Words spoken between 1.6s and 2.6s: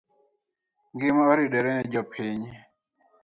ne jopiny